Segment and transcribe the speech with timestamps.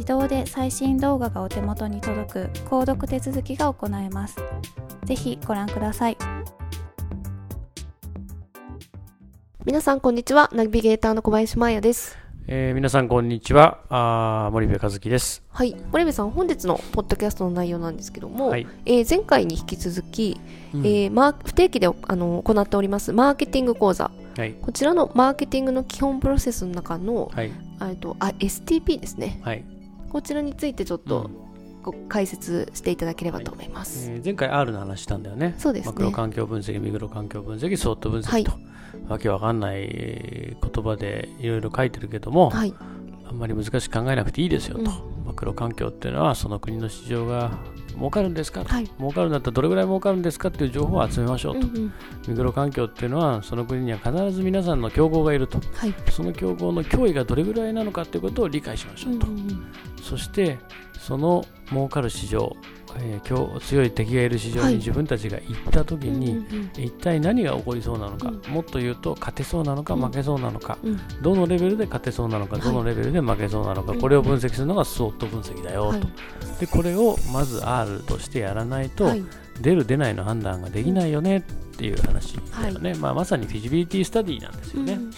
[0.00, 4.36] 自動で最新動画がお手元に届く購読手続きが行えます。
[5.04, 6.16] ぜひご覧ください。
[9.66, 10.48] 皆さんこんにちは。
[10.54, 12.16] ナビゲーターの小林真也です。
[12.46, 13.80] えー、皆さんこんにちは。
[13.90, 15.42] あ森部和樹です。
[15.50, 15.76] はい。
[15.92, 18.66] 森部さん本日のポッドキャストの内容なんですけども、はい。
[18.86, 20.40] えー前回に引き続き、
[20.72, 20.86] うん。
[20.86, 24.10] えーマー不定期であの行っておりますマーケティング講座。
[24.38, 24.54] はい。
[24.62, 27.52] こちらのマーケティングの基本プロセスの中の、はい。
[27.82, 29.42] えっとあ STP ですね。
[29.44, 29.62] はい、
[30.10, 31.50] こちらについてちょっとうん。
[31.82, 35.54] ご解説していただければと思います、えー前回 R の話したんだよね。
[35.56, 35.92] そうですね。
[35.92, 38.52] マクロ環境分析ミクロ環境分析ソフト分はい析と、
[39.08, 42.74] わけわかんないえー言葉でいろいろ書いてるけども、はい。
[43.26, 45.09] あんまり難しく考えなくていいですよと、うん
[45.40, 47.50] マクロ環境っていうのはその国の市場が
[47.94, 48.86] 儲かるんですか、はい。
[48.98, 51.92] 儲かるんだったらどれぐらい儲かるんですかっていう情報を集めましょうと、うんうん。
[52.28, 55.58] ミクロ環境っていうのはその国には必ず皆さんの競合がいると。
[55.72, 55.94] はい。
[56.10, 59.66] その競合の脅威がどれぐらいなのかということを理解しましょうと、うんうん
[60.02, 60.58] そして
[60.98, 62.56] その儲かる市場、
[62.98, 64.72] えー強強い敵がいる市場はい。
[64.72, 66.70] に自分たちが行った時うんに、うん。
[66.76, 68.52] 一体何が起こりそうなのか、うん。
[68.52, 70.00] もっと言うと勝てそうなのかうん。
[70.02, 71.00] 負けそうなのか、うん。
[71.22, 72.62] どのレベルで勝てそうなのか、はい。
[72.62, 76.00] どのレベルで負けそうなのか、うんこれを分析するのがソフト分析だよと、はい。
[76.60, 79.22] でこれをまず R としてやらないと、はい。
[79.60, 81.42] 出る出ないの判断ができないよねっ
[81.76, 85.10] ていう話だよね、まあ、まさにフィジビリティスタディなんですよね、うん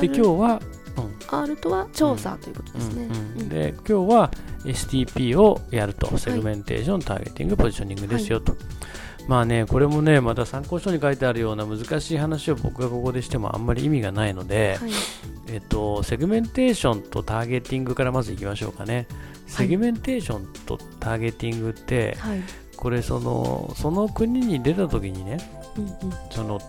[0.00, 0.62] で今日は、
[0.96, 1.38] うん。
[1.38, 3.40] R とは調査ということですね、うんうん。
[3.42, 3.48] うん。
[3.50, 4.30] で今日は
[4.64, 8.56] STP をやると、セグメンテーション、ターゲティング、ポジショニングですよと。
[9.28, 14.90] まあね、これもね、また参考書に書いてあるような難しい話を僕がここでしてもあんまり意味がないので、はい。
[15.48, 19.06] えっと、セグメンテーションとターゲティングからまずいきましょうかね。
[19.46, 22.40] セグメンテーションとターゲティングって、はい。
[22.76, 25.38] これその、その国に出た時にね、
[25.76, 25.92] うんうん。
[26.30, 26.60] その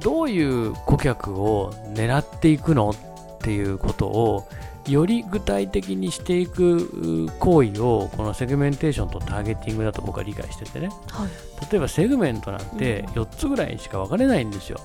[0.00, 4.48] どういう顧客を狙っていくのっていうことを
[4.90, 10.88] より具体的にしていく行為をこのセグメンテーションとターゲティングだと僕は理解しててね。
[11.08, 11.28] はい。
[11.70, 14.80] 例えばセグメントなんて4つぐらいにしか分かれないんですよ。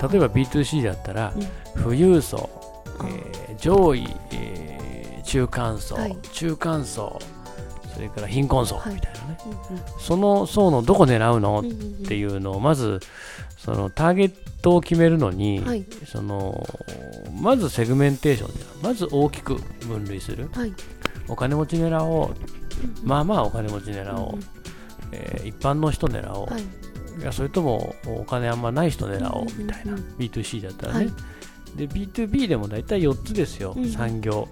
[0.00, 1.82] 例えば B2C だったらうん。
[1.82, 2.48] 富裕層、
[3.00, 6.16] あえー上位、えー中間層、はい。
[6.32, 7.18] 中間層
[7.98, 8.94] それから貧困層はい。
[8.94, 9.82] みたいなね、うんうん。
[9.98, 11.62] その層のどこ狙うの？
[11.62, 11.74] うんうんっ
[12.06, 13.00] ていうのをまず
[13.56, 15.84] そのターゲットを決めるのに、はい。
[16.06, 16.64] その
[17.42, 19.56] まずセグメンテーションでまず大きく
[19.88, 20.48] 分類する。
[20.52, 20.72] はい。
[21.26, 22.34] お金持ち狙おう。
[23.02, 24.42] まあまあお金持ち狙おう、うん
[25.10, 26.62] えー一般の人狙おう、はい。
[26.62, 29.44] いやそれともお金あんまない人狙おう。
[29.56, 31.12] みたいな、うんうんうん B2C だったらね、はい。
[31.76, 33.90] で B2B でも大体4つですよ、うん。
[33.90, 34.46] 産業。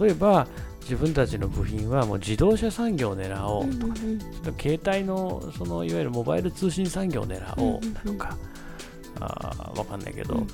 [0.00, 0.46] 例えば
[0.88, 3.86] 自分たちの部品はもう自動車産業を狙おうと
[4.52, 8.38] か、携帯のそのいわゆるモバイル通信産業を狙おうだとか、
[9.20, 10.46] あーわかんないけど、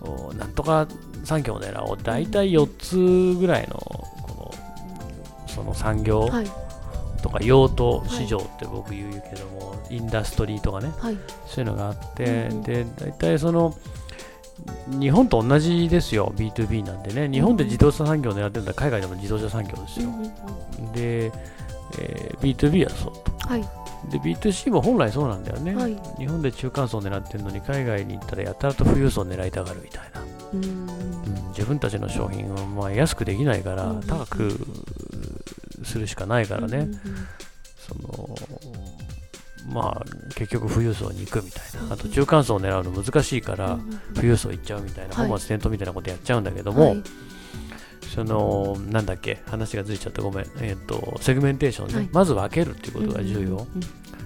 [0.00, 0.88] おなんとか
[1.22, 1.98] 産業を狙おう。
[2.02, 4.54] 大体4つぐらいのこ
[5.46, 6.50] のその産業はい。
[7.22, 11.18] とか用途市場って僕言うけども、インダストリーとかねはい。
[11.46, 13.74] そういうのがあって、で大体その
[14.88, 17.28] 日本と同じですよ B2B なんでね。
[17.28, 20.10] 日本で自動車産業を狙ってるんだ海外でも自動車産業ですよ、
[20.94, 21.32] で、
[21.98, 23.48] えー B2B はそうと。
[23.48, 23.62] はい。
[24.10, 25.96] で B2C も本来そうなんだよね、はい。
[26.18, 30.22] 日本で中間層を狙ってるのに海外に行ったらやたらと富裕層を狙いたがるみたいな、
[30.52, 30.64] うん。
[30.64, 34.66] うん自分たちの商品をまあ安くできないからうん高く
[35.84, 37.00] するしかないからね、うん。
[37.78, 38.34] その
[39.68, 41.94] まあ結局富裕層に行くみたいな。
[41.94, 43.78] あと中間層を狙うの難しいから
[44.14, 45.28] 富裕層行っちゃうみたいなはい。
[45.28, 47.02] 本末転倒みたいなことやっちゃうんだけども、はい。
[48.14, 52.08] そのなんだっけ話がずれちゃってごめん、えっとセグメンテーションね、はい。
[52.12, 53.68] まず分けるっていうことが重要、うん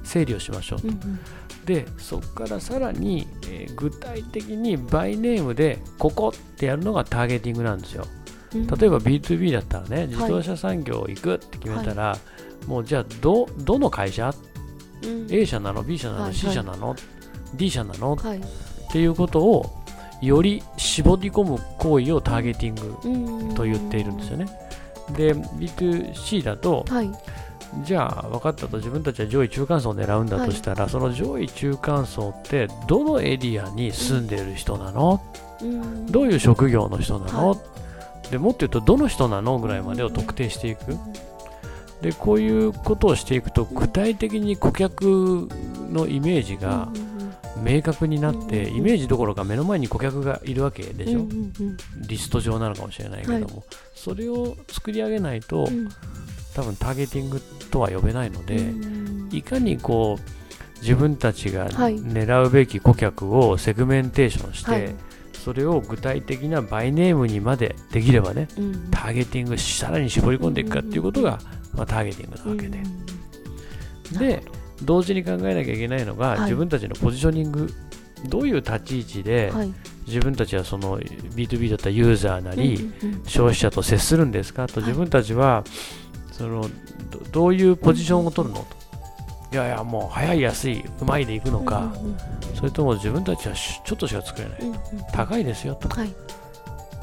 [0.04, 1.18] 整理をしましょうと、うんうん。
[1.66, 8.06] でそこからさらに、えー具体的にバイネームでここってやるのがターゲティングなんですよ。
[8.54, 12.16] うん例えば B2B だったらね自動車産業行くって決めたら、
[12.66, 14.47] もうじゃあどどの会社うん
[15.30, 16.94] A 社なの B 社なの、はい C 社なの
[17.54, 18.38] D 社なのはい。
[18.38, 18.42] っ
[18.90, 19.82] ていうことを
[20.20, 24.46] より絞り込む行為をターゲティングと言っているんですよね。
[25.16, 27.10] で B2C だとはい。
[27.84, 35.22] じゃあ分かったと自分たちは上位中間層を狙うんだとしたら、その上位中間層ってどのエリアに住んでる人なの、
[35.60, 36.06] うん。
[36.06, 37.56] どういう職業の人なの、は
[38.30, 40.96] でもっと言うとどの人なのぐらいまでを特定していく。
[42.02, 45.48] でこういうことをしていくと具体的に顧客
[45.90, 46.88] のイメージが
[47.62, 51.26] 明確になってうんイメージどころか目の前に顧客がいるわけでしょ、
[52.06, 53.64] リスト上なのかもしれないけども、
[53.94, 55.88] それを作り上げないと、うん。
[56.54, 57.40] 多分ターゲティング
[57.70, 59.28] とは呼べないので、うん。
[59.32, 61.98] いかにこう自分たちがはい。
[61.98, 64.94] 狙うべき顧客をセグメンテーションして、はい
[65.44, 68.90] それを具体的なバイネームにまでできればねうん。
[68.90, 71.38] ターゲティングさらに絞り込んでいくかっていうことが、
[71.74, 72.82] まあ、ターゲティングなわけで、
[74.18, 74.42] で
[74.82, 76.40] 同時に考えなきゃいけないのが、はい。
[76.42, 77.72] 自分たちのポジショニング
[78.28, 79.72] どういう立ち位置で、はい。
[80.06, 83.22] 自分たちはその B2B だったらユーザーなり、うんうん。
[83.24, 84.66] 消費者と接するんですか？
[84.66, 84.88] とはい。
[84.88, 85.64] 自分たちは
[86.32, 86.68] そのど
[87.30, 88.60] どういうポジションを取るの？
[88.60, 88.77] と
[89.50, 92.16] いやいやもう早い安いうまいでいくのか、うんうん
[92.54, 94.78] それとも自分たちはしちょっとしか作れない、うんうん。
[95.12, 95.88] 高いですよと。
[95.88, 96.12] はい。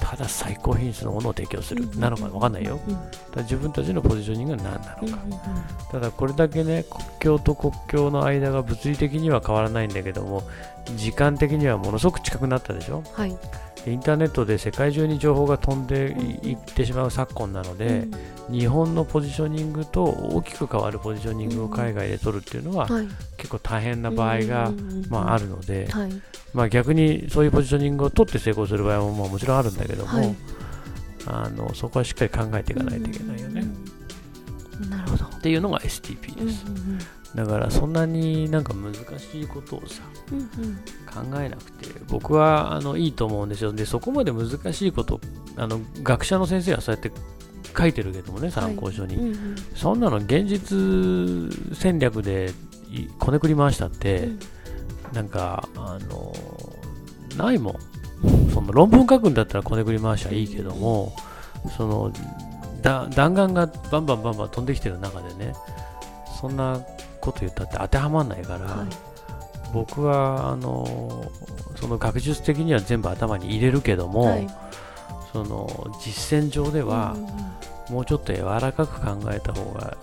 [0.02, 2.78] ただ最高品質のものを提供する、うんなのか分かんないよ。
[2.86, 2.96] うん
[3.32, 5.20] ただ自分たちのポジショニングは何なのか、うんうん。
[5.92, 10.44] ただこれだけね国境と国境の間が物理的には変わらないんだけども
[10.98, 13.02] 時間的にはものすごく近くなったでしょ？
[13.14, 13.38] はい
[13.92, 18.08] インターネットで世界中に情報が飛んでいいってしまう昨今なので、
[18.50, 23.08] 日本のポジショニングと大きく変わるポジショニングを海外で取るっていうのは、はい。
[23.38, 24.72] 結構大変な場合が、
[25.10, 26.22] まあ、あるので、はい。
[26.54, 30.36] まあ、逆にそういうポジショニングを取って成功する場合もまあもちろんあるんだけども、はい。
[31.28, 33.66] あのそこはしっかり考えていかないといけないよね。
[34.82, 34.90] うん。
[34.90, 35.26] なるほど。
[35.26, 36.66] っていうのが STP うんです。
[36.66, 37.00] うん
[37.36, 43.74] だからそんなになんか難しいことをさうんうん考えなくて僕はあのいいと思うんですよ。
[43.74, 45.20] でそこまで難しいこと
[45.58, 47.12] あの学者の先生はそうやって
[47.78, 49.56] 書いてるけどもね参考書に、うんうん。
[49.76, 52.54] そんなの現実戦略で
[52.90, 54.30] いこねくり回したって、
[55.12, 56.34] なんかあの
[57.38, 57.76] ないもん。
[58.54, 61.16] その論文書くんだったらこねくり回しゃいいけども
[61.78, 62.12] その
[62.82, 65.54] だ弾丸がバンバンバンバン飛んできてる中でね
[66.40, 66.80] そんな
[67.26, 68.88] こと言ったって当てはまらないから、はい。
[69.74, 71.30] 僕はあの
[71.76, 74.48] その学術的には全部頭に入れるけども、はい。
[75.34, 75.68] その
[76.02, 77.94] 実践上ではうんうんうん。
[77.96, 79.98] もうちょっと柔らかく考えた方が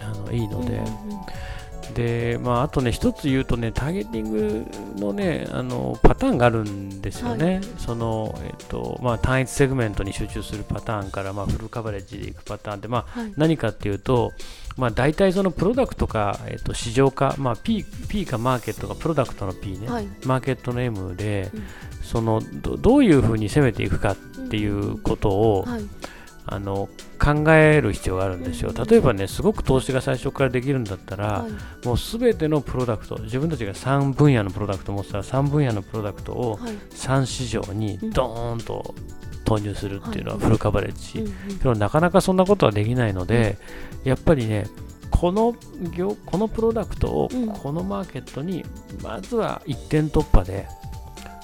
[0.00, 1.20] あのいいので、うんうん
[1.94, 7.60] でまあ、あとね、一つ言うとね、ターゲティングのね、あのパターンがあるんですよね。
[7.78, 13.32] その、えっと、まあ、単一セグメントに集中するパターンから、まあ、フルカバレッジでいくパターンで、まあ、はい。
[13.36, 14.32] 何かっていうと、
[14.76, 20.08] まあ、大体そのプロダクトか、えっと、市場か、まあ、P, P かマーケットか、プロダクトの P ね、はい。
[20.24, 21.62] マーケットの M で、うん。
[22.02, 24.16] そのどどういうふうに攻めていくかっ
[24.48, 25.82] ていうことを、はい
[26.44, 26.88] あの
[27.20, 28.72] 考える必要があるんですよ。
[28.72, 31.86] 例えばね、すごく投資が最初からできるんだったら、はい。
[31.86, 36.72] もうすべてのプロダクト、自分たちが3分野のプロダクトを持ってたら、3分野のプロダクトをはい。
[36.90, 38.10] 3市場にうん。
[38.10, 38.94] ドーンと
[39.44, 40.46] 投入するっていうのははい。
[40.46, 41.32] フルカバレッジ。
[41.58, 43.58] けどなかなかそんなことはできないので、
[44.02, 44.66] やっぱりね、
[45.10, 45.54] この
[45.94, 47.48] 業このプロダクトをうん。
[47.48, 48.64] このマーケットに
[49.02, 50.66] まずは一点突破で、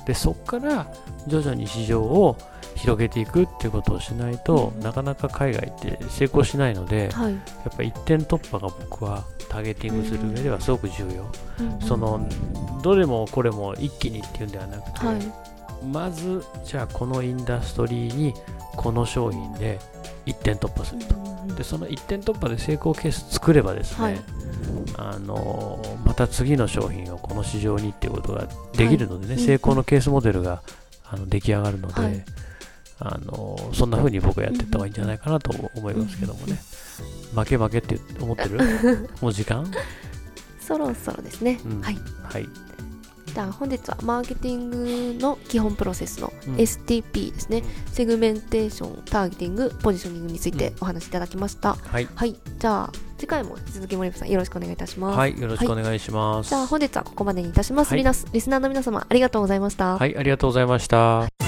[0.06, 0.88] でそこから
[1.28, 2.36] 徐々に市場を
[2.78, 4.82] 広げていくっていうことをしないと、うん。
[4.82, 7.32] なかなか海外って成功しないので、はい。
[7.32, 7.38] や
[7.72, 11.26] っぱ一点突破が僕はターゲティングする上ではすごく重要。
[11.60, 11.74] うん。
[11.74, 11.80] うん。
[11.80, 12.28] その
[12.82, 15.16] どれもこれも一気にっていうんではなくて、はい。
[15.84, 18.34] まずじゃあこのインダストリーに
[18.76, 19.78] この商品で
[20.26, 21.14] 一点突破すると。
[21.14, 24.20] うんうんでその一点突破で成功ケース作ればですね、はい。
[24.98, 29.44] あのまた次の商品をこの市場にっていうことができるのでね、はい。
[29.44, 30.62] 成功のケースモデルが
[31.10, 32.24] あの出来上がるので、はい
[33.00, 36.58] あのそんな風に僕はやっていった方がいいんじゃないかなと思いますけどもね、
[37.34, 38.58] 負け負けって思ってる？
[39.20, 39.70] もう時間？
[40.60, 41.60] そろそろですね。
[41.64, 41.98] うんはい。
[42.24, 42.48] はい
[43.28, 51.74] じゃあ本日はマーケティングの基本プロセスのうん STP ですね、うんセグメンテーション、ターゲティング、ポジショニングについてお話しいただきました。
[51.74, 52.34] はい、はい。
[52.58, 55.18] じゃあ次回も引き続き森部さんよろしくお願いいたします。
[55.18, 56.48] はい、よろしくお願いします。
[56.48, 57.90] じゃあ本日はここまでにいたします。
[57.92, 59.96] はいリスナーの皆様ありがとうございました。
[59.98, 61.47] はい、ありがとうございました。